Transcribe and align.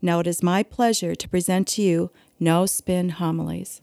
Now 0.00 0.20
it 0.20 0.26
is 0.26 0.42
my 0.42 0.62
pleasure 0.62 1.14
to 1.14 1.28
present 1.28 1.68
to 1.68 1.82
you 1.82 2.10
No 2.40 2.66
Spin 2.66 3.10
Homilies. 3.10 3.80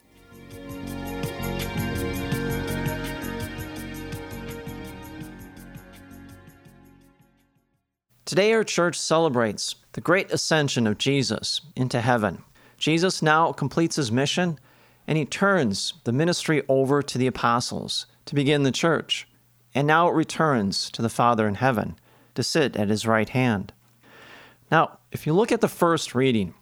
Today, 8.25 8.53
our 8.53 8.63
church 8.63 8.95
celebrates 8.99 9.73
the 9.93 10.01
great 10.01 10.31
ascension 10.31 10.85
of 10.85 10.99
Jesus 10.99 11.61
into 11.75 11.99
heaven. 11.99 12.43
Jesus 12.77 13.23
now 13.23 13.51
completes 13.51 13.95
his 13.95 14.11
mission 14.11 14.59
and 15.07 15.17
he 15.17 15.25
turns 15.25 15.95
the 16.03 16.13
ministry 16.13 16.61
over 16.69 17.01
to 17.01 17.17
the 17.17 17.25
apostles 17.25 18.05
to 18.25 18.35
begin 18.35 18.61
the 18.61 18.71
church. 18.71 19.27
And 19.73 19.87
now 19.87 20.07
it 20.07 20.13
returns 20.13 20.91
to 20.91 21.01
the 21.01 21.09
Father 21.09 21.47
in 21.47 21.55
heaven 21.55 21.95
to 22.35 22.43
sit 22.43 22.75
at 22.75 22.89
his 22.89 23.07
right 23.07 23.29
hand. 23.29 23.73
Now, 24.71 24.99
if 25.11 25.25
you 25.25 25.33
look 25.33 25.51
at 25.51 25.61
the 25.61 25.67
first 25.67 26.13
reading, 26.13 26.53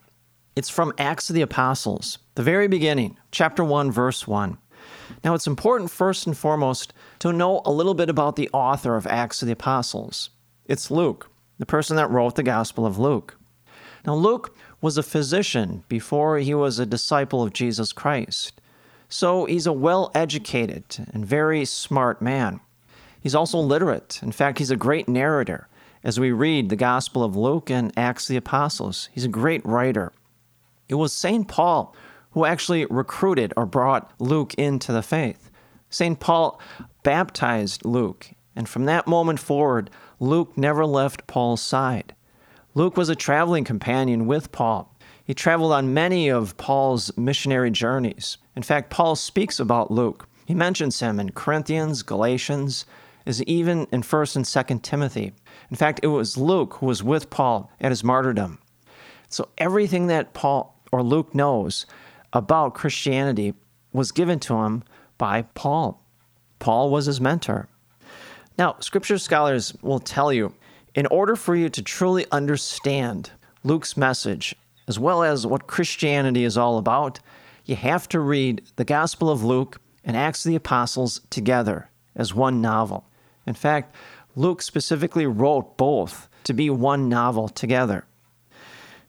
it's 0.56 0.70
from 0.70 0.94
Acts 0.98 1.30
of 1.30 1.34
the 1.36 1.42
Apostles, 1.42 2.20
the 2.36 2.44
very 2.44 2.68
beginning, 2.68 3.18
chapter 3.32 3.64
1, 3.64 3.92
verse 3.92 4.26
1. 4.26 4.58
Now, 5.24 5.34
it's 5.34 5.48
important 5.48 5.92
first 5.92 6.26
and 6.26 6.38
foremost 6.38 6.94
to 7.20 7.34
know 7.34 7.62
a 7.66 7.72
little 7.72 7.94
bit 7.94 8.10
about 8.10 8.36
the 8.36 8.50
author 8.54 8.96
of 8.96 9.06
Acts 9.08 9.42
of 9.42 9.48
the 9.48 9.54
Apostles. 9.54 10.30
It's 10.66 10.90
Luke, 10.90 11.30
the 11.60 11.66
person 11.66 11.98
that 11.98 12.10
wrote 12.10 12.36
the 12.36 12.44
Gospel 12.44 12.86
of 12.86 12.98
Luke. 12.98 13.38
Now, 14.06 14.16
Luke 14.16 14.56
was 14.80 14.98
a 14.98 15.04
physician 15.04 15.84
before 15.90 16.38
he 16.38 16.54
was 16.54 16.80
a 16.80 16.86
disciple 16.86 17.44
of 17.44 17.52
Jesus 17.52 17.92
Christ. 17.92 18.62
So 19.10 19.46
he's 19.46 19.68
a 19.68 19.74
well 19.74 20.12
educated 20.16 21.08
and 21.14 21.26
very 21.26 21.66
smart 21.66 22.22
man. 22.22 22.62
He's 23.22 23.36
also 23.36 23.60
literate. 23.60 24.22
In 24.24 24.32
fact, 24.32 24.60
he's 24.60 24.72
a 24.72 24.78
great 24.78 25.10
narrator 25.10 25.68
as 26.08 26.18
we 26.18 26.32
read 26.32 26.70
the 26.70 26.78
Gospel 26.78 27.22
of 27.22 27.36
Luke 27.36 27.70
and 27.70 27.92
Acts 27.98 28.24
of 28.24 28.30
the 28.30 28.38
Apostles. 28.38 29.10
He's 29.12 29.26
a 29.26 29.28
great 29.28 29.64
writer. 29.66 30.14
It 30.88 30.96
was 30.96 31.12
St. 31.12 31.46
Paul 31.50 31.94
who 32.32 32.46
actually 32.46 32.86
recruited 32.86 33.54
or 33.58 33.66
brought 33.66 34.14
Luke 34.18 34.54
into 34.54 34.94
the 34.94 35.02
faith. 35.02 35.52
St. 35.90 36.18
Paul 36.18 36.62
baptized 37.04 37.84
Luke, 37.84 38.32
and 38.56 38.70
from 38.70 38.86
that 38.86 39.06
moment 39.06 39.42
forward, 39.42 39.90
Luke 40.22 40.58
never 40.58 40.86
left 40.86 41.28
Paul's 41.28 41.62
side. 41.62 42.16
Luke 42.74 42.96
was 42.96 43.10
a 43.10 43.16
traveling 43.16 43.66
companion 43.66 44.28
with 44.28 44.54
Paul. 44.54 44.96
He 45.26 45.34
traveled 45.34 45.74
on 45.74 45.94
many 45.94 46.30
of 46.30 46.56
Paul's 46.56 47.16
missionary 47.18 47.70
journeys. 47.70 48.38
In 48.56 48.64
fact, 48.64 48.92
Paul 48.92 49.18
speaks 49.18 49.60
about 49.60 49.92
Luke. 49.92 50.30
He 50.46 50.54
mentions 50.54 51.02
him 51.02 51.20
in 51.20 51.32
Corinthians, 51.32 52.02
Galatians, 52.02 52.86
as 53.28 53.44
even 53.44 53.86
in 53.92 54.02
1st 54.02 54.38
and 54.38 54.46
2nd 54.46 54.82
Timothy. 54.82 55.34
In 55.70 55.76
fact, 55.76 56.00
it 56.02 56.08
was 56.08 56.38
Luke 56.38 56.76
who 56.76 56.86
was 56.86 57.04
with 57.04 57.30
Paul 57.30 57.70
at 57.82 57.92
his 57.92 58.04
martyrdom. 58.04 58.60
So 59.28 59.50
everything 59.58 60.08
that 60.08 60.34
Paul 60.34 60.82
or 60.92 61.04
Luke 61.04 61.36
knows 61.36 61.86
about 62.32 62.74
Christianity 62.74 63.54
was 63.92 64.12
given 64.12 64.40
to 64.40 64.56
him 64.56 64.84
by 65.18 65.42
Paul. 65.42 66.02
Paul 66.60 66.90
was 66.90 67.06
his 67.06 67.20
mentor. 67.20 67.68
Now, 68.58 68.78
scripture 68.80 69.18
scholars 69.18 69.76
will 69.82 70.00
tell 70.00 70.32
you 70.32 70.56
in 70.96 71.06
order 71.08 71.36
for 71.36 71.56
you 71.56 71.70
to 71.70 71.82
truly 71.82 72.26
understand 72.32 73.32
Luke's 73.64 73.98
message, 73.98 74.56
as 74.88 74.98
well 74.98 75.22
as 75.22 75.46
what 75.46 75.68
Christianity 75.68 76.44
is 76.44 76.58
all 76.58 76.78
about, 76.78 77.20
you 77.66 77.76
have 77.76 78.08
to 78.10 78.20
read 78.20 78.64
the 78.78 78.86
Gospel 78.86 79.30
of 79.30 79.44
Luke 79.44 79.82
and 80.04 80.16
Acts 80.16 80.46
of 80.46 80.50
the 80.50 80.56
Apostles 80.56 81.22
together 81.30 81.90
as 82.16 82.34
one 82.34 82.62
novel. 82.62 83.07
In 83.48 83.56
fact, 83.56 83.96
Luke 84.36 84.62
specifically 84.62 85.26
wrote 85.26 85.78
both 85.78 86.30
to 86.44 86.54
be 86.54 86.70
one 86.70 87.10
novel 87.10 87.50
together. 87.50 88.06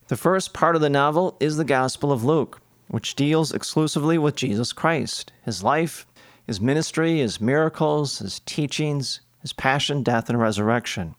The 0.07 0.17
first 0.17 0.55
part 0.55 0.75
of 0.75 0.81
the 0.81 0.89
novel 0.89 1.37
is 1.39 1.57
the 1.57 1.65
Gospel 1.65 2.11
of 2.11 2.25
Luke, 2.25 2.63
which 2.89 3.15
deals 3.15 3.53
exclusively 3.53 4.17
with 4.17 4.37
Jesus 4.37 4.73
Christ, 4.73 5.33
his 5.45 5.63
life, 5.63 6.07
his 6.47 6.63
ministry, 6.63 7.19
his 7.19 7.43
miracles, 7.43 8.21
his 8.21 8.41
teachings, 8.47 9.21
his 9.43 9.53
passion, 9.53 10.03
death, 10.03 10.31
and 10.31 10.41
resurrection. 10.41 11.15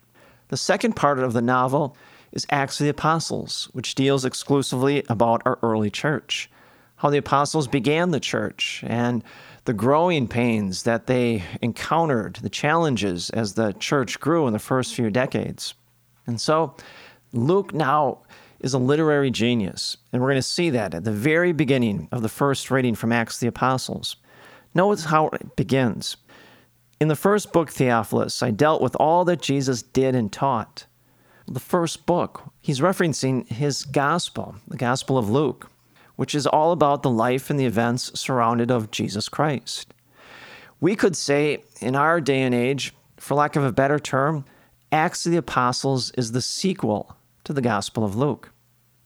The 0.48 0.58
second 0.58 0.96
part 0.96 1.20
of 1.20 1.34
the 1.34 1.42
novel 1.42 1.96
is 2.32 2.48
Acts 2.50 2.80
of 2.80 2.86
the 2.86 2.90
Apostles, 2.90 3.70
which 3.74 3.94
deals 3.94 4.26
exclusively 4.26 5.04
about 5.08 5.44
our 5.46 5.60
early 5.62 5.92
church, 5.92 6.50
how 7.00 7.10
the 7.10 7.18
apostles 7.18 7.66
began 7.66 8.12
the 8.12 8.20
church, 8.20 8.84
and 8.86 9.24
the 9.64 9.74
growing 9.74 10.28
pains 10.28 10.84
that 10.84 11.08
they 11.08 11.44
encountered, 11.62 12.36
the 12.36 12.50
challenges 12.50 13.30
as 13.30 13.54
the 13.54 13.72
church 13.74 14.20
grew 14.20 14.48
in 14.48 14.54
the 14.54 14.60
first 14.60 14.94
few 14.94 15.10
decades. 15.10 15.74
And 16.28 16.42
so, 16.42 16.76
Luke 17.32 17.74
now 17.74 18.24
is 18.60 18.74
a 18.74 18.78
literary 18.78 19.32
genius, 19.32 19.96
and 20.12 20.22
we're 20.22 20.28
going 20.28 20.36
to 20.40 20.42
see 20.42 20.70
that 20.72 20.94
at 20.94 21.06
the 21.06 21.12
very 21.14 21.54
beginning 21.54 22.10
of 22.12 22.22
the 22.22 22.28
first 22.28 22.70
reading 22.70 22.96
from 22.96 23.14
Acts 23.14 23.40
the 23.40 23.48
Apostles. 23.48 24.18
Notice 24.76 25.06
how 25.06 25.28
it 25.30 25.56
begins. 25.56 26.18
In 27.00 27.08
the 27.08 27.16
first 27.16 27.54
book, 27.54 27.70
Theophilus, 27.70 28.44
I 28.44 28.52
dealt 28.52 28.82
with 28.82 28.96
all 28.98 29.24
that 29.24 29.42
Jesus 29.42 29.82
did 29.82 30.16
and 30.16 30.30
taught. 30.34 30.86
The 31.48 31.62
first 31.62 32.06
book, 32.06 32.52
he's 32.60 32.82
referencing 32.82 33.48
his 33.48 33.86
gospel, 33.86 34.56
the 34.68 34.76
Gospel 34.76 35.18
of 35.18 35.30
Luke, 35.30 35.72
which 36.20 36.36
is 36.36 36.46
all 36.46 36.74
about 36.74 37.02
the 37.02 37.10
life 37.10 37.50
and 37.50 37.58
the 37.58 37.66
events 37.66 38.12
surrounded 38.20 38.70
of 38.70 38.92
Jesus 38.92 39.30
Christ. 39.30 39.94
We 40.82 40.94
could 40.94 41.16
say, 41.16 41.64
in 41.80 41.96
our 41.96 42.20
day 42.20 42.42
and 42.42 42.54
age, 42.54 42.94
for 43.16 43.36
lack 43.36 43.56
of 43.56 43.64
a 43.64 43.72
better 43.72 44.00
term, 44.00 44.44
Acts 44.92 45.26
of 45.26 45.32
the 45.32 45.38
Apostles 45.38 46.12
is 46.18 46.34
the 46.34 46.42
sequel 46.42 47.16
to 47.46 47.54
the 47.54 47.62
Gospel 47.62 48.04
of 48.04 48.18
Luke. 48.18 48.52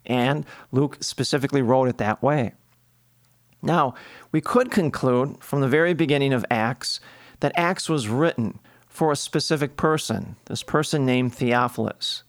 And 0.07 0.43
Luke 0.71 0.97
specifically 1.01 1.61
wrote 1.61 1.87
it 1.87 1.99
that 1.99 2.23
way. 2.23 2.53
Now, 3.61 3.93
we 4.31 4.41
could 4.41 4.71
conclude 4.71 5.37
from 5.39 5.61
the 5.61 5.67
very 5.67 5.93
beginning 5.93 6.33
of 6.33 6.43
Acts 6.49 6.99
that 7.41 7.53
Acts 7.55 7.87
was 7.87 8.07
written 8.07 8.57
for 8.87 9.11
a 9.11 9.15
specific 9.15 9.77
person, 9.77 10.35
this 10.45 10.63
person 10.63 11.05
named 11.05 11.35
Theophilus. 11.35 12.23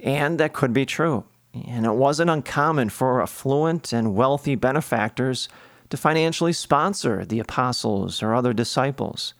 And 0.00 0.40
that 0.40 0.54
could 0.54 0.72
be 0.72 0.86
true. 0.86 1.26
And 1.66 1.86
it 1.86 1.94
wasn't 1.94 2.30
uncommon 2.30 2.90
for 2.90 3.22
affluent 3.22 3.92
and 3.92 4.14
wealthy 4.14 4.54
benefactors 4.54 5.48
to 5.90 5.96
financially 5.96 6.52
sponsor 6.52 7.24
the 7.24 7.38
apostles 7.38 8.22
or 8.22 8.34
other 8.34 8.52
disciples. 8.52 9.34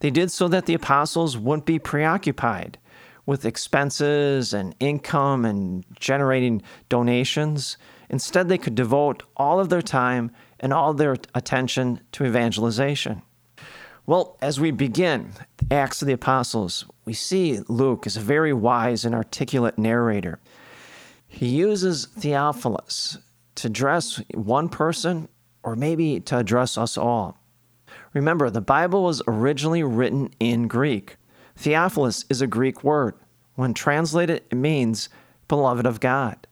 They 0.00 0.10
did 0.10 0.30
so 0.30 0.48
that 0.48 0.66
the 0.66 0.74
apostles 0.74 1.36
wouldn't 1.36 1.66
be 1.66 1.78
preoccupied 1.78 2.78
with 3.26 3.44
expenses 3.44 4.54
and 4.54 4.74
income 4.80 5.44
and 5.44 5.84
generating 5.98 6.62
donations. 6.88 7.76
Instead, 8.08 8.48
they 8.48 8.58
could 8.58 8.74
devote 8.74 9.22
all 9.36 9.60
of 9.60 9.68
their 9.68 9.82
time 9.82 10.30
and 10.60 10.72
all 10.72 10.94
their 10.94 11.16
attention 11.34 12.00
to 12.12 12.24
evangelization. 12.24 13.22
Well, 14.06 14.38
as 14.40 14.58
we 14.58 14.70
begin 14.70 15.32
Acts 15.70 16.00
of 16.00 16.06
the 16.06 16.14
Apostles, 16.14 16.86
we 17.04 17.12
see 17.12 17.60
Luke 17.68 18.06
is 18.06 18.16
a 18.16 18.20
very 18.20 18.54
wise 18.54 19.04
and 19.04 19.14
articulate 19.14 19.76
narrator. 19.76 20.38
He 21.28 21.48
uses 21.48 22.06
Theophilus 22.06 23.18
to 23.56 23.68
address 23.68 24.20
one 24.34 24.68
person 24.68 25.28
or 25.62 25.76
maybe 25.76 26.20
to 26.20 26.38
address 26.38 26.78
us 26.78 26.96
all. 26.96 27.38
Remember, 28.14 28.50
the 28.50 28.60
Bible 28.60 29.04
was 29.04 29.22
originally 29.28 29.82
written 29.82 30.30
in 30.40 30.66
Greek. 30.66 31.16
Theophilus 31.56 32.24
is 32.30 32.40
a 32.40 32.46
Greek 32.46 32.82
word. 32.82 33.14
When 33.54 33.74
translated, 33.74 34.42
it 34.50 34.56
means 34.56 35.08
beloved 35.48 35.86
of 35.86 36.00
God. 36.00 36.46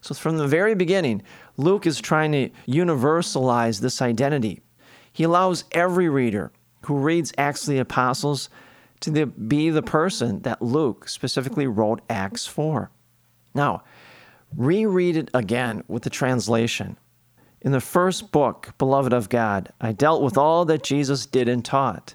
So, 0.00 0.14
from 0.14 0.38
the 0.38 0.48
very 0.48 0.74
beginning, 0.74 1.22
Luke 1.56 1.86
is 1.86 2.00
trying 2.00 2.32
to 2.32 2.50
universalize 2.66 3.80
this 3.80 4.00
identity. 4.00 4.60
He 5.12 5.24
allows 5.24 5.64
every 5.72 6.08
reader 6.08 6.52
who 6.86 6.96
reads 6.96 7.32
Acts 7.36 7.62
of 7.62 7.74
the 7.74 7.78
Apostles 7.78 8.48
to 9.00 9.26
be 9.26 9.70
the 9.70 9.82
person 9.82 10.40
that 10.42 10.62
Luke 10.62 11.08
specifically 11.08 11.66
wrote 11.66 12.00
Acts 12.08 12.46
for. 12.46 12.90
Now, 13.54 13.82
reread 14.56 15.16
it 15.16 15.30
again 15.34 15.84
with 15.88 16.02
the 16.02 16.10
translation. 16.10 16.96
In 17.60 17.72
the 17.72 17.80
first 17.80 18.32
book, 18.32 18.74
Beloved 18.78 19.12
of 19.12 19.28
God, 19.28 19.70
I 19.80 19.92
dealt 19.92 20.22
with 20.22 20.38
all 20.38 20.64
that 20.64 20.82
Jesus 20.82 21.26
did 21.26 21.48
and 21.48 21.64
taught. 21.64 22.14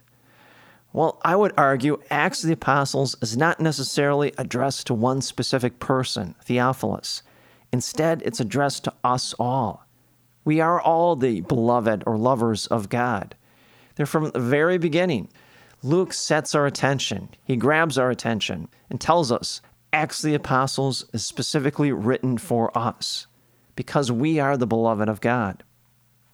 Well, 0.92 1.20
I 1.24 1.36
would 1.36 1.54
argue 1.58 2.02
Acts 2.10 2.44
of 2.44 2.48
the 2.48 2.54
Apostles 2.54 3.16
is 3.22 3.36
not 3.36 3.60
necessarily 3.60 4.34
addressed 4.38 4.88
to 4.88 4.94
one 4.94 5.22
specific 5.22 5.80
person, 5.80 6.36
Theophilus. 6.46 7.22
Instead, 7.72 8.22
it's 8.24 8.40
addressed 8.40 8.86
to 8.86 8.94
us 9.04 9.36
all. 9.38 9.86
We 10.46 10.62
are 10.62 10.80
all 10.80 11.16
the 11.16 11.42
beloved 11.42 12.04
or 12.06 12.18
lovers 12.18 12.68
of 12.68 12.90
God. 12.90 13.36
They're 13.96 14.06
from 14.06 14.32
the 14.32 14.40
very 14.40 14.78
beginning. 14.78 15.30
Luke 15.84 16.14
sets 16.14 16.56
our 16.56 16.66
attention, 16.66 17.30
he 17.44 17.56
grabs 17.56 17.98
our 17.98 18.10
attention, 18.10 18.70
and 18.90 19.00
tells 19.00 19.32
us 19.32 19.62
Acts 19.96 20.22
of 20.22 20.28
the 20.28 20.36
Apostles 20.36 21.06
is 21.14 21.26
specifically 21.26 21.94
written 21.94 22.38
for 22.38 22.78
us 22.78 23.28
because 23.78 24.12
we 24.12 24.42
are 24.42 24.58
the 24.58 24.68
beloved 24.68 25.08
of 25.08 25.22
God. 25.22 25.64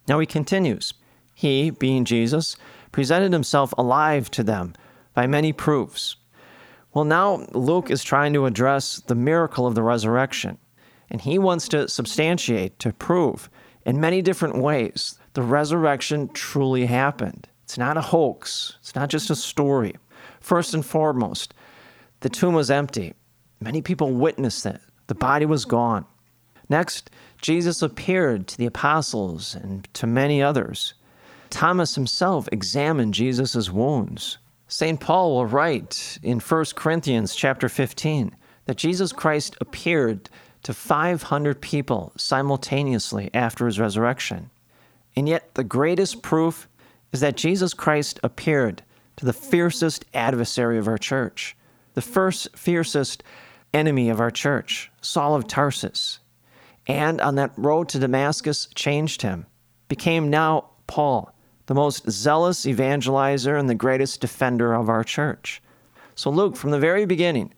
Now 0.08 0.18
he 0.18 0.26
continues. 0.26 0.94
He, 1.32 1.70
being 1.70 2.04
Jesus, 2.04 2.56
presented 2.90 3.32
himself 3.32 3.72
alive 3.78 4.32
to 4.32 4.42
them 4.42 4.74
by 5.14 5.28
many 5.28 5.52
proofs. 5.52 6.16
Well, 6.92 7.04
now 7.04 7.46
Luke 7.52 7.88
is 7.88 8.02
trying 8.02 8.32
to 8.32 8.46
address 8.46 8.96
the 9.06 9.14
miracle 9.14 9.64
of 9.64 9.76
the 9.76 9.82
resurrection, 9.84 10.58
and 11.08 11.20
he 11.20 11.38
wants 11.38 11.68
to 11.68 11.88
substantiate, 11.88 12.80
to 12.80 12.92
prove 12.92 13.48
in 13.86 14.00
many 14.00 14.22
different 14.22 14.58
ways 14.58 15.20
the 15.34 15.42
resurrection 15.42 16.30
truly 16.30 16.86
happened. 16.86 17.46
It's 17.62 17.78
not 17.78 17.96
a 17.96 18.00
hoax, 18.00 18.76
it's 18.80 18.96
not 18.96 19.08
just 19.08 19.30
a 19.30 19.36
story. 19.36 19.94
First 20.40 20.74
and 20.74 20.84
foremost, 20.84 21.54
the 22.22 22.28
tomb 22.28 22.54
was 22.54 22.68
empty. 22.68 23.14
Many 23.62 23.82
people 23.82 24.12
witnessed 24.12 24.66
it. 24.66 24.80
The 25.06 25.14
body 25.14 25.46
was 25.46 25.64
gone. 25.64 26.04
Next, 26.68 27.10
Jesus 27.40 27.82
appeared 27.82 28.48
to 28.48 28.58
the 28.58 28.66
apostles 28.66 29.54
and 29.54 29.86
to 29.94 30.06
many 30.06 30.42
others. 30.42 30.94
Thomas 31.50 31.94
himself 31.94 32.48
examined 32.50 33.14
Jesus' 33.14 33.70
wounds. 33.70 34.38
St. 34.68 34.98
Paul 34.98 35.34
will 35.34 35.46
write 35.46 36.18
in 36.22 36.40
1 36.40 36.64
Corinthians 36.74 37.34
chapter 37.34 37.68
15 37.68 38.34
that 38.64 38.78
Jesus 38.78 39.12
Christ 39.12 39.56
appeared 39.60 40.30
to 40.62 40.72
500 40.72 41.60
people 41.60 42.12
simultaneously 42.16 43.28
after 43.34 43.66
his 43.66 43.78
resurrection. 43.78 44.50
And 45.14 45.28
yet, 45.28 45.54
the 45.54 45.64
greatest 45.64 46.22
proof 46.22 46.68
is 47.12 47.20
that 47.20 47.36
Jesus 47.36 47.74
Christ 47.74 48.18
appeared 48.22 48.82
to 49.16 49.26
the 49.26 49.32
fiercest 49.32 50.06
adversary 50.14 50.78
of 50.78 50.88
our 50.88 50.96
church, 50.96 51.54
the 51.92 52.00
first 52.00 52.56
fiercest 52.56 53.22
enemy 53.74 54.10
of 54.10 54.20
our 54.20 54.30
church, 54.30 54.90
Saul 55.00 55.34
of 55.34 55.46
Tarsus. 55.46 56.20
And 56.86 57.20
on 57.20 57.36
that 57.36 57.52
road 57.56 57.88
to 57.90 57.98
Damascus, 57.98 58.68
changed 58.74 59.22
him, 59.22 59.46
became 59.88 60.30
now 60.30 60.70
Paul, 60.86 61.34
the 61.66 61.74
most 61.74 62.10
zealous 62.10 62.66
evangelizer 62.66 63.58
and 63.58 63.68
the 63.68 63.74
greatest 63.74 64.20
defender 64.20 64.74
of 64.74 64.88
our 64.88 65.04
church. 65.04 65.62
So, 66.14 66.30
Luke, 66.30 66.56
from 66.56 66.70
the 66.70 66.78
very 66.78 67.06
beginning, 67.06 67.54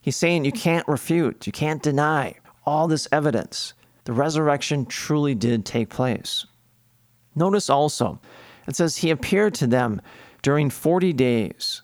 he's 0.00 0.16
saying 0.16 0.44
you 0.44 0.52
can't 0.52 0.86
refute, 0.88 1.46
you 1.46 1.52
can't 1.52 1.82
deny 1.82 2.34
all 2.64 2.88
this 2.88 3.08
evidence. 3.12 3.74
The 4.04 4.12
resurrection 4.12 4.86
truly 4.86 5.34
did 5.34 5.66
take 5.66 5.90
place. 5.90 6.46
Notice 7.34 7.68
also, 7.68 8.20
it 8.66 8.76
says 8.76 8.96
he 8.96 9.10
appeared 9.10 9.54
to 9.54 9.66
them 9.66 10.00
during 10.42 10.70
40 10.70 11.12
days. 11.12 11.82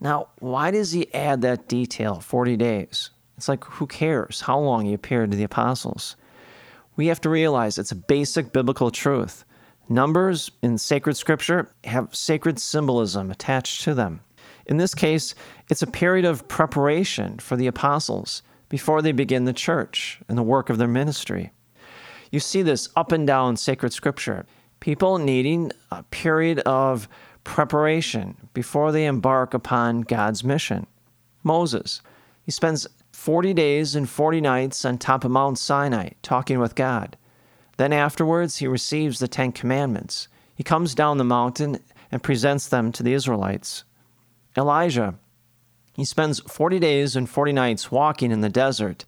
Now, 0.00 0.28
why 0.38 0.70
does 0.70 0.92
he 0.92 1.12
add 1.12 1.42
that 1.42 1.68
detail, 1.68 2.20
40 2.20 2.56
days? 2.56 3.10
It's 3.36 3.48
like, 3.48 3.64
who 3.64 3.86
cares 3.86 4.40
how 4.40 4.58
long 4.58 4.84
he 4.84 4.94
appeared 4.94 5.30
to 5.30 5.36
the 5.36 5.44
apostles? 5.44 6.16
We 6.96 7.06
have 7.06 7.20
to 7.22 7.30
realize 7.30 7.78
it's 7.78 7.92
a 7.92 7.96
basic 7.96 8.52
biblical 8.52 8.90
truth. 8.90 9.44
Numbers 9.88 10.50
in 10.62 10.78
sacred 10.78 11.16
scripture 11.16 11.70
have 11.84 12.14
sacred 12.14 12.58
symbolism 12.58 13.30
attached 13.30 13.82
to 13.82 13.94
them. 13.94 14.20
In 14.66 14.76
this 14.76 14.94
case, 14.94 15.34
it's 15.68 15.82
a 15.82 15.86
period 15.86 16.24
of 16.24 16.46
preparation 16.48 17.38
for 17.38 17.56
the 17.56 17.66
apostles 17.66 18.42
before 18.68 19.02
they 19.02 19.12
begin 19.12 19.44
the 19.44 19.52
church 19.52 20.20
and 20.28 20.38
the 20.38 20.42
work 20.42 20.70
of 20.70 20.78
their 20.78 20.88
ministry. 20.88 21.52
You 22.30 22.40
see 22.40 22.62
this 22.62 22.88
up 22.94 23.10
and 23.12 23.26
down 23.26 23.56
sacred 23.56 23.92
scripture. 23.92 24.46
People 24.78 25.18
needing 25.18 25.72
a 25.90 26.02
period 26.04 26.60
of 26.60 27.08
preparation 27.44 28.48
before 28.54 28.92
they 28.92 29.06
embark 29.06 29.54
upon 29.54 30.02
God's 30.02 30.44
mission. 30.44 30.86
Moses, 31.42 32.02
he 32.42 32.50
spends 32.50 32.86
40 33.12 33.54
days 33.54 33.94
and 33.94 34.08
40 34.08 34.40
nights 34.40 34.84
on 34.84 34.98
top 34.98 35.24
of 35.24 35.30
Mount 35.30 35.58
Sinai 35.58 36.10
talking 36.22 36.58
with 36.58 36.74
God. 36.74 37.16
Then 37.76 37.92
afterwards, 37.92 38.58
he 38.58 38.66
receives 38.66 39.18
the 39.18 39.28
Ten 39.28 39.52
Commandments. 39.52 40.28
He 40.54 40.62
comes 40.62 40.94
down 40.94 41.18
the 41.18 41.24
mountain 41.24 41.78
and 42.10 42.22
presents 42.22 42.68
them 42.68 42.92
to 42.92 43.02
the 43.02 43.14
Israelites. 43.14 43.84
Elijah, 44.56 45.14
he 45.94 46.04
spends 46.04 46.40
40 46.40 46.78
days 46.78 47.16
and 47.16 47.28
40 47.28 47.52
nights 47.52 47.90
walking 47.90 48.30
in 48.30 48.40
the 48.40 48.48
desert. 48.48 49.04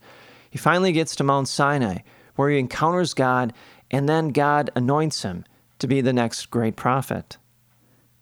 He 0.50 0.58
finally 0.58 0.92
gets 0.92 1.16
to 1.16 1.24
Mount 1.24 1.48
Sinai, 1.48 1.98
where 2.36 2.50
he 2.50 2.58
encounters 2.58 3.14
God, 3.14 3.52
and 3.90 4.08
then 4.08 4.28
God 4.28 4.70
anoints 4.74 5.22
him 5.22 5.44
to 5.78 5.86
be 5.86 6.00
the 6.00 6.12
next 6.12 6.46
great 6.50 6.76
prophet. 6.76 7.38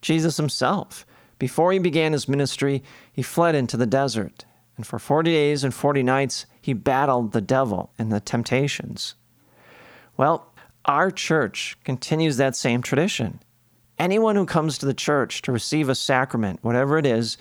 Jesus 0.01 0.37
himself, 0.37 1.07
before 1.39 1.73
he 1.73 1.79
began 1.79 2.13
his 2.13 2.29
ministry, 2.29 2.83
he 3.13 3.23
fled 3.23 3.55
into 3.55 3.77
the 3.77 3.87
desert, 3.87 4.45
and 4.77 4.87
for 4.87 4.99
40 4.99 5.31
days 5.31 5.65
and 5.65 5.73
40 5.73 6.03
nights 6.03 6.47
he 6.61 6.73
battled 6.73 7.33
the 7.33 7.41
devil 7.41 7.93
and 7.99 8.13
the 8.13 8.21
temptations. 8.21 9.15
Well, 10.17 10.53
our 10.85 11.11
church 11.11 11.79
continues 11.85 12.37
that 12.37 12.57
same 12.57 12.83
tradition. 12.83 13.41
Anyone 13.99 14.37
who 14.37 14.47
comes 14.47 14.79
to 14.79 14.87
the 14.87 14.95
church 14.95 15.43
to 15.43 15.53
receive 15.53 15.89
a 15.89 15.95
sacrament, 15.95 16.61
whatever 16.63 16.99
it 16.99 17.07
is, 17.07 17.37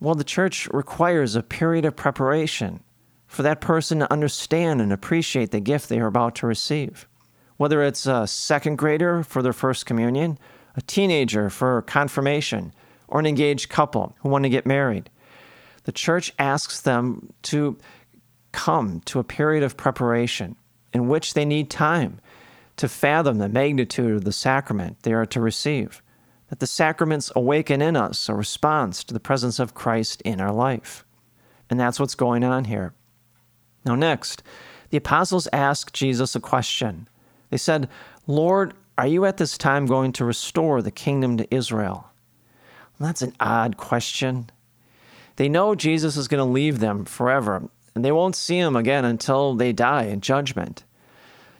well, 0.00 0.14
the 0.14 0.24
church 0.24 0.68
requires 0.72 1.34
a 1.34 1.42
period 1.42 1.84
of 1.84 1.96
preparation 1.96 2.80
for 3.26 3.42
that 3.42 3.60
person 3.60 3.98
to 4.00 4.12
understand 4.12 4.80
and 4.80 4.92
appreciate 4.92 5.50
the 5.50 5.60
gift 5.60 5.88
they 5.88 5.98
are 5.98 6.06
about 6.06 6.34
to 6.36 6.46
receive. 6.46 7.08
Whether 7.56 7.82
it's 7.82 8.06
a 8.06 8.26
second 8.26 8.76
grader 8.76 9.22
for 9.22 9.42
their 9.42 9.52
first 9.52 9.86
communion, 9.86 10.38
a 10.76 10.82
teenager 10.82 11.50
for 11.50 11.82
confirmation, 11.82 12.72
or 13.08 13.20
an 13.20 13.26
engaged 13.26 13.68
couple 13.68 14.14
who 14.20 14.28
want 14.28 14.44
to 14.44 14.50
get 14.50 14.66
married, 14.66 15.08
the 15.84 15.92
church 15.92 16.32
asks 16.38 16.80
them 16.80 17.32
to 17.42 17.78
come 18.52 19.00
to 19.04 19.18
a 19.18 19.24
period 19.24 19.62
of 19.62 19.76
preparation 19.76 20.56
in 20.92 21.08
which 21.08 21.34
they 21.34 21.44
need 21.44 21.70
time 21.70 22.20
to 22.76 22.88
fathom 22.88 23.38
the 23.38 23.48
magnitude 23.48 24.16
of 24.16 24.24
the 24.24 24.32
sacrament 24.32 24.96
they 25.02 25.12
are 25.12 25.26
to 25.26 25.40
receive, 25.40 26.02
that 26.48 26.60
the 26.60 26.66
sacraments 26.66 27.30
awaken 27.34 27.80
in 27.80 27.96
us 27.96 28.28
a 28.28 28.34
response 28.34 29.04
to 29.04 29.14
the 29.14 29.20
presence 29.20 29.58
of 29.58 29.74
Christ 29.74 30.20
in 30.22 30.40
our 30.40 30.52
life. 30.52 31.04
And 31.70 31.80
that's 31.80 31.98
what's 31.98 32.14
going 32.14 32.44
on 32.44 32.64
here. 32.64 32.94
Now, 33.84 33.94
next, 33.94 34.42
the 34.90 34.96
apostles 34.96 35.48
ask 35.52 35.92
Jesus 35.92 36.34
a 36.34 36.40
question. 36.40 37.08
They 37.50 37.56
said, 37.56 37.88
Lord, 38.26 38.74
are 38.98 39.06
you 39.06 39.24
at 39.26 39.36
this 39.36 39.58
time 39.58 39.86
going 39.86 40.12
to 40.12 40.24
restore 40.24 40.80
the 40.80 40.90
kingdom 40.90 41.36
to 41.36 41.54
Israel? 41.54 42.10
Well, 42.98 43.08
that's 43.08 43.22
an 43.22 43.34
odd 43.40 43.76
question. 43.76 44.50
They 45.36 45.48
know 45.48 45.74
Jesus 45.74 46.16
is 46.16 46.28
going 46.28 46.38
to 46.44 46.50
leave 46.50 46.78
them 46.78 47.04
forever, 47.04 47.68
and 47.94 48.04
they 48.04 48.12
won't 48.12 48.36
see 48.36 48.58
him 48.58 48.74
again 48.74 49.04
until 49.04 49.54
they 49.54 49.72
die 49.72 50.04
in 50.04 50.22
judgment. 50.22 50.84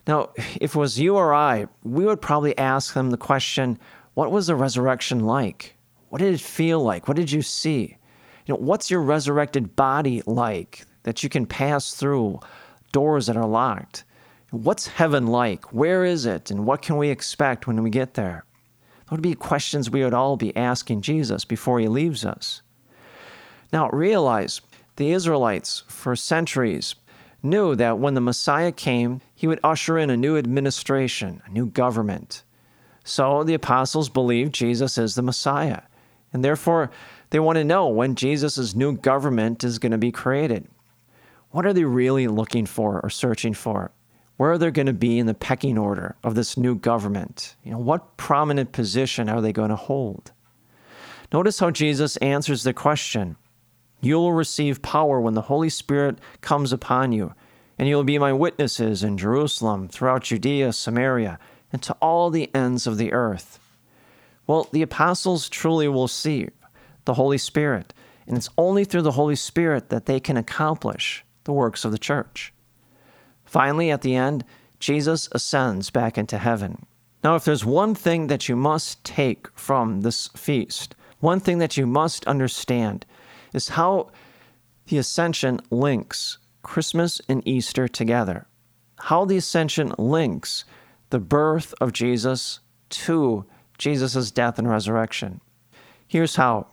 Now, 0.07 0.31
if 0.61 0.75
it 0.75 0.78
was 0.78 0.99
you 0.99 1.16
or 1.16 1.35
I, 1.35 1.66
we 1.83 2.05
would 2.07 2.23
probably 2.23 2.57
ask 2.57 2.95
them 2.95 3.11
the 3.11 3.16
question 3.16 3.78
what 4.14 4.33
was 4.33 4.47
the 4.47 4.55
resurrection 4.55 5.21
like? 5.21 5.76
What 6.09 6.21
did 6.21 6.33
it 6.33 6.40
feel 6.40 6.83
like? 6.83 7.07
What 7.07 7.19
did 7.19 7.31
you 7.31 7.43
see? 7.43 7.99
You 8.47 8.55
know, 8.55 8.61
what's 8.61 8.90
your 8.90 9.02
resurrected 9.02 9.76
body 9.76 10.23
like 10.25 10.87
that 11.02 11.23
you 11.23 11.28
can 11.28 11.45
pass 11.45 11.93
through 11.93 12.40
doors 12.93 13.26
that 13.26 13.37
are 13.37 13.47
locked? 13.47 14.05
What's 14.50 14.87
heaven 14.87 15.26
like? 15.26 15.73
Where 15.73 16.05
is 16.05 16.25
it? 16.25 16.50
And 16.50 16.65
what 16.65 16.81
can 16.81 16.97
we 16.97 17.11
expect 17.11 17.67
when 17.67 17.83
we 17.83 17.91
get 17.91 18.15
there? 18.15 18.45
Those 19.07 19.19
would 19.19 19.23
be 19.23 19.35
questions 19.35 19.91
we 19.91 20.05
would 20.05 20.15
all 20.15 20.37
be 20.37 20.57
asking 20.57 21.03
Jesus 21.03 21.45
before 21.45 21.81
he 21.81 21.88
leaves 21.88 22.25
us. 22.25 22.62
Now, 23.73 23.88
realize 23.91 24.61
the 24.97 25.11
Israelites, 25.11 25.83
for 25.88 26.15
centuries, 26.15 26.95
knew 27.43 27.75
that 27.75 27.99
when 27.99 28.15
the 28.15 28.21
Messiah 28.21 28.73
came, 28.73 29.21
he 29.35 29.47
would 29.47 29.61
usher 29.65 29.99
in 29.99 30.11
a 30.11 30.17
new 30.17 30.37
administration, 30.37 31.43
a 31.45 31.50
new 31.50 31.67
government. 31.67 32.45
So 33.05 33.45
the 33.45 33.55
apostles 33.55 34.09
believed 34.09 34.55
Jesus 34.55 34.97
is 34.97 35.15
the 35.15 35.23
Messiah. 35.23 35.83
And 36.33 36.45
therefore, 36.45 36.91
they 37.31 37.41
want 37.41 37.57
to 37.57 37.65
know 37.65 37.88
when 37.88 38.15
Jesus' 38.15 38.75
new 38.75 38.97
government 38.97 39.65
is 39.65 39.79
going 39.79 39.93
to 39.93 39.99
be 39.99 40.12
created. 40.12 40.69
What 41.50 41.67
are 41.67 41.73
they 41.73 41.85
really 41.85 42.29
looking 42.29 42.67
for 42.67 43.00
or 43.00 43.11
searching 43.11 43.55
for? 43.55 43.93
Where 44.37 44.52
are 44.52 44.59
they 44.59 44.71
going 44.71 44.87
to 44.87 44.93
be 44.93 45.19
in 45.19 45.26
the 45.26 45.35
pecking 45.35 45.78
order 45.78 46.16
of 46.23 46.35
this 46.35 46.57
new 46.57 46.75
government? 46.75 47.57
You 47.62 47.73
know, 47.73 47.78
what 47.78 48.16
prominent 48.16 48.73
position 48.73 49.28
are 49.28 49.40
they 49.40 49.52
going 49.52 49.71
to 49.71 49.76
hold? 49.76 50.33
Notice 51.33 51.59
how 51.59 51.71
Jesus 51.71 52.16
answers 52.19 52.62
the 52.62 52.75
question 52.75 53.37
You 54.00 54.16
will 54.16 54.33
receive 54.33 54.83
power 54.83 55.21
when 55.21 55.35
the 55.35 55.43
Holy 55.43 55.71
Spirit 55.71 56.19
comes 56.40 56.73
upon 56.73 57.12
you 57.12 57.35
and 57.78 57.88
you 57.88 57.97
will 57.97 58.05
be 58.05 58.19
my 58.19 58.33
witnesses 58.33 59.02
in 59.02 59.19
Jerusalem, 59.19 59.88
throughout 59.88 60.25
Judea, 60.25 60.73
Samaria, 60.73 61.38
and 61.73 61.83
to 61.83 61.95
all 62.00 62.31
the 62.31 62.55
ends 62.55 62.87
of 62.87 62.97
the 62.97 63.12
earth. 63.12 63.59
Well, 64.47 64.69
the 64.73 64.83
apostles 64.83 65.49
truly 65.49 65.88
will 65.88 66.09
see 66.09 66.49
the 67.05 67.14
Holy 67.14 67.38
Spirit, 67.38 67.93
and 68.26 68.37
it's 68.37 68.49
only 68.57 68.85
through 68.85 69.02
the 69.02 69.12
Holy 69.12 69.37
Spirit 69.37 69.90
that 69.90 70.07
they 70.07 70.21
can 70.21 70.37
accomplish 70.37 71.25
the 71.45 71.52
works 71.52 71.85
of 71.85 71.93
the 71.93 71.99
church. 71.99 72.52
Finally, 73.47 73.91
at 73.91 74.03
the 74.03 74.15
end, 74.15 74.45
Jesus 74.79 75.29
ascends 75.33 75.91
back 75.91 76.19
into 76.19 76.37
heaven. 76.37 76.85
Now, 77.25 77.35
if 77.35 77.45
there's 77.45 77.65
one 77.65 77.95
thing 77.95 78.26
that 78.26 78.49
you 78.49 78.57
must 78.57 79.03
take 79.03 79.49
from 79.59 80.03
this 80.03 80.29
feast, 80.29 80.95
one 81.21 81.41
thing 81.41 81.59
that 81.59 81.76
you 81.76 81.87
must 81.87 82.26
understand 82.26 83.07
is 83.55 83.71
how 83.71 84.11
the 84.87 84.99
ascension 84.99 85.61
links 85.71 86.38
Christmas 86.62 87.21
and 87.29 87.47
Easter 87.47 87.88
together. 87.88 88.47
How 88.99 89.25
the 89.25 89.37
ascension 89.37 89.93
links 89.99 90.65
the 91.11 91.19
birth 91.19 91.75
of 91.81 91.93
Jesus 91.93 92.61
to 92.91 93.45
Jesus' 93.79 94.31
death 94.31 94.59
and 94.59 94.69
resurrection. 94.69 95.41
Here's 96.07 96.37
how 96.37 96.67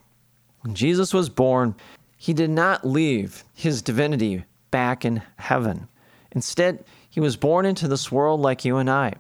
when 0.62 0.75
Jesus 0.75 1.13
was 1.13 1.30
born, 1.30 1.75
he 2.18 2.34
did 2.34 2.50
not 2.50 2.86
leave 2.86 3.44
his 3.53 3.82
divinity 3.82 4.46
back 4.72 5.03
in 5.03 5.22
heaven. 5.38 5.88
Instead, 6.33 6.83
he 7.09 7.19
was 7.19 7.37
born 7.37 7.65
into 7.65 7.87
this 7.87 8.11
world 8.11 8.41
like 8.41 8.65
you 8.65 8.77
and 8.77 8.89
I, 8.89 9.13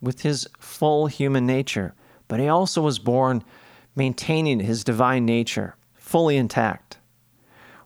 with 0.00 0.22
his 0.22 0.48
full 0.58 1.06
human 1.06 1.46
nature, 1.46 1.94
but 2.28 2.40
he 2.40 2.48
also 2.48 2.80
was 2.80 2.98
born 2.98 3.44
maintaining 3.94 4.60
his 4.60 4.84
divine 4.84 5.26
nature, 5.26 5.76
fully 5.94 6.36
intact. 6.36 6.98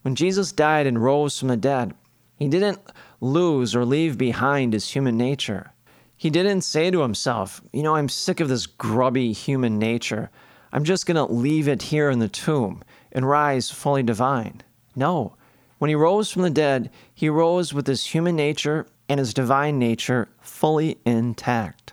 When 0.02 0.14
Jesus 0.14 0.52
died 0.52 0.86
and 0.86 1.02
rose 1.02 1.38
from 1.38 1.48
the 1.48 1.56
dead, 1.56 1.94
he 2.36 2.48
didn't 2.48 2.80
lose 3.20 3.74
or 3.74 3.86
leave 3.86 4.18
behind 4.18 4.74
his 4.74 4.90
human 4.90 5.16
nature. 5.16 5.72
He 6.16 6.30
didn't 6.30 6.60
say 6.60 6.90
to 6.90 7.00
himself, 7.00 7.62
You 7.72 7.82
know, 7.82 7.96
I'm 7.96 8.08
sick 8.08 8.40
of 8.40 8.48
this 8.48 8.66
grubby 8.66 9.32
human 9.32 9.78
nature. 9.78 10.30
I'm 10.72 10.84
just 10.84 11.06
going 11.06 11.16
to 11.16 11.32
leave 11.32 11.68
it 11.68 11.82
here 11.82 12.10
in 12.10 12.18
the 12.18 12.28
tomb 12.28 12.82
and 13.12 13.28
rise 13.28 13.70
fully 13.70 14.02
divine. 14.02 14.62
No. 14.94 15.36
When 15.84 15.90
he 15.90 15.96
rose 15.96 16.30
from 16.30 16.40
the 16.40 16.48
dead, 16.48 16.88
he 17.14 17.28
rose 17.28 17.74
with 17.74 17.86
his 17.86 18.06
human 18.06 18.34
nature 18.34 18.86
and 19.06 19.18
his 19.20 19.34
divine 19.34 19.78
nature 19.78 20.30
fully 20.40 20.96
intact. 21.04 21.92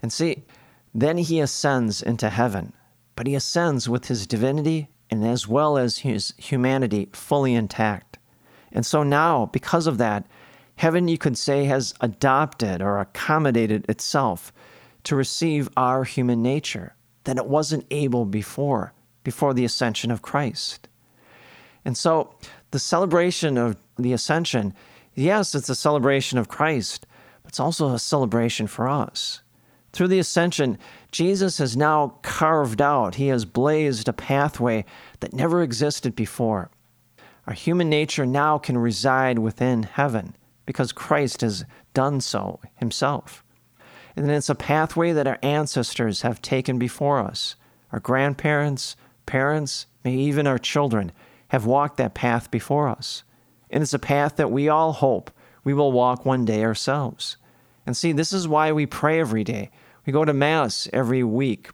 And 0.00 0.10
see, 0.10 0.44
then 0.94 1.18
he 1.18 1.38
ascends 1.40 2.00
into 2.00 2.30
heaven, 2.30 2.72
but 3.14 3.26
he 3.26 3.34
ascends 3.34 3.86
with 3.86 4.06
his 4.06 4.26
divinity 4.26 4.88
and 5.10 5.26
as 5.26 5.46
well 5.46 5.76
as 5.76 5.98
his 5.98 6.32
humanity 6.38 7.10
fully 7.12 7.54
intact. 7.54 8.16
And 8.72 8.86
so 8.86 9.02
now, 9.02 9.50
because 9.52 9.86
of 9.86 9.98
that, 9.98 10.26
heaven, 10.76 11.06
you 11.06 11.18
could 11.18 11.36
say, 11.36 11.64
has 11.64 11.92
adopted 12.00 12.80
or 12.80 12.98
accommodated 12.98 13.84
itself 13.90 14.54
to 15.04 15.16
receive 15.16 15.68
our 15.76 16.04
human 16.04 16.42
nature 16.42 16.94
that 17.24 17.36
it 17.36 17.46
wasn't 17.46 17.84
able 17.90 18.24
before, 18.24 18.94
before 19.22 19.52
the 19.52 19.66
ascension 19.66 20.10
of 20.10 20.22
Christ. 20.22 20.88
And 21.84 21.96
so 21.96 22.34
the 22.70 22.78
celebration 22.78 23.56
of 23.56 23.76
the 23.98 24.12
ascension 24.12 24.74
Yes, 25.18 25.54
it's 25.54 25.70
a 25.70 25.74
celebration 25.74 26.38
of 26.38 26.48
Christ, 26.48 27.06
but 27.42 27.48
it's 27.48 27.58
also 27.58 27.88
a 27.88 27.98
celebration 27.98 28.66
for 28.66 28.86
us. 28.86 29.40
Through 29.94 30.08
the 30.08 30.18
ascension, 30.18 30.78
Jesus 31.10 31.56
has 31.56 31.74
now 31.74 32.18
carved 32.20 32.82
out, 32.82 33.14
he 33.14 33.28
has 33.28 33.46
blazed 33.46 34.08
a 34.08 34.12
pathway 34.12 34.84
that 35.20 35.32
never 35.32 35.62
existed 35.62 36.14
before. 36.14 36.70
Our 37.46 37.54
human 37.54 37.88
nature 37.88 38.26
now 38.26 38.58
can 38.58 38.76
reside 38.76 39.38
within 39.38 39.84
heaven 39.84 40.36
because 40.66 40.92
Christ 40.92 41.40
has 41.40 41.64
done 41.94 42.20
so 42.20 42.60
himself. 42.74 43.42
And 44.16 44.30
it's 44.30 44.50
a 44.50 44.54
pathway 44.54 45.12
that 45.12 45.26
our 45.26 45.38
ancestors 45.42 46.22
have 46.22 46.42
taken 46.42 46.78
before 46.78 47.20
us. 47.20 47.56
Our 47.90 48.00
grandparents, 48.00 48.96
parents, 49.24 49.86
maybe 50.04 50.20
even 50.20 50.46
our 50.46 50.58
children 50.58 51.10
have 51.56 51.64
walked 51.64 51.96
that 51.96 52.14
path 52.14 52.50
before 52.50 52.86
us. 52.88 53.22
And 53.70 53.82
it's 53.82 53.94
a 53.94 53.98
path 53.98 54.36
that 54.36 54.50
we 54.50 54.68
all 54.68 54.92
hope 54.92 55.30
we 55.64 55.72
will 55.72 55.90
walk 55.90 56.24
one 56.24 56.44
day 56.44 56.62
ourselves. 56.62 57.38
And 57.86 57.96
see, 57.96 58.12
this 58.12 58.32
is 58.32 58.46
why 58.46 58.72
we 58.72 58.84
pray 58.84 59.18
every 59.18 59.42
day. 59.42 59.70
We 60.04 60.12
go 60.12 60.24
to 60.24 60.34
Mass 60.34 60.86
every 60.92 61.24
week. 61.24 61.70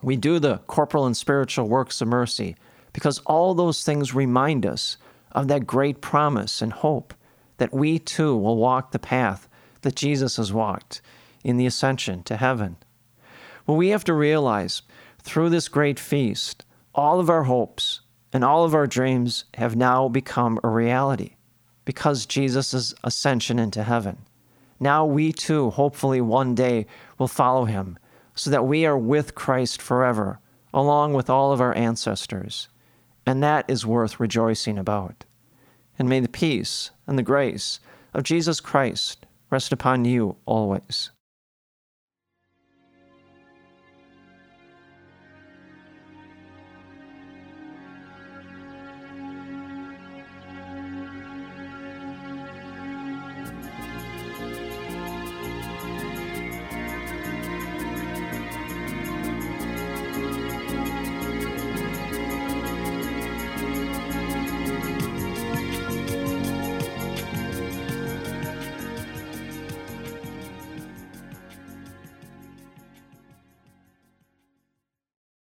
We 0.00 0.16
do 0.16 0.38
the 0.38 0.58
corporal 0.68 1.06
and 1.06 1.16
spiritual 1.16 1.68
works 1.68 2.00
of 2.00 2.08
mercy 2.08 2.54
because 2.92 3.18
all 3.26 3.52
those 3.52 3.82
things 3.82 4.14
remind 4.14 4.64
us 4.64 4.96
of 5.32 5.48
that 5.48 5.66
great 5.66 6.00
promise 6.00 6.62
and 6.62 6.72
hope 6.72 7.12
that 7.58 7.74
we 7.74 7.98
too 7.98 8.36
will 8.36 8.56
walk 8.56 8.92
the 8.92 8.98
path 8.98 9.48
that 9.82 9.96
Jesus 9.96 10.36
has 10.36 10.52
walked 10.52 11.02
in 11.42 11.56
the 11.56 11.66
ascension 11.66 12.22
to 12.22 12.36
heaven. 12.36 12.76
Well, 13.66 13.76
we 13.76 13.88
have 13.88 14.04
to 14.04 14.14
realize 14.14 14.82
through 15.20 15.50
this 15.50 15.68
great 15.68 15.98
feast, 15.98 16.64
all 16.94 17.18
of 17.18 17.28
our 17.28 17.42
hopes, 17.42 18.00
and 18.32 18.44
all 18.44 18.64
of 18.64 18.74
our 18.74 18.86
dreams 18.86 19.44
have 19.54 19.76
now 19.76 20.08
become 20.08 20.58
a 20.62 20.68
reality 20.68 21.36
because 21.84 22.26
Jesus' 22.26 22.94
ascension 23.04 23.58
into 23.58 23.82
heaven. 23.82 24.18
Now 24.78 25.06
we 25.06 25.32
too, 25.32 25.70
hopefully 25.70 26.20
one 26.20 26.54
day, 26.54 26.86
will 27.18 27.28
follow 27.28 27.64
him 27.64 27.98
so 28.34 28.50
that 28.50 28.66
we 28.66 28.84
are 28.84 28.98
with 28.98 29.34
Christ 29.34 29.80
forever, 29.80 30.38
along 30.74 31.14
with 31.14 31.30
all 31.30 31.52
of 31.52 31.60
our 31.60 31.74
ancestors. 31.74 32.68
And 33.24 33.42
that 33.42 33.64
is 33.68 33.86
worth 33.86 34.20
rejoicing 34.20 34.76
about. 34.76 35.24
And 35.98 36.08
may 36.08 36.20
the 36.20 36.28
peace 36.28 36.90
and 37.06 37.18
the 37.18 37.22
grace 37.22 37.80
of 38.12 38.24
Jesus 38.24 38.60
Christ 38.60 39.24
rest 39.50 39.72
upon 39.72 40.04
you 40.04 40.36
always. 40.44 41.10